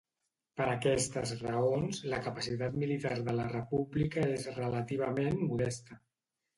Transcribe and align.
Per 0.61 0.65
aquestes 0.69 1.33
raons, 1.43 2.01
la 2.15 2.23
capacitat 2.29 2.79
militar 2.87 3.13
de 3.31 3.39
la 3.43 3.47
república 3.55 4.27
és 4.41 4.51
relativament 4.61 5.43
modesta. 5.55 6.05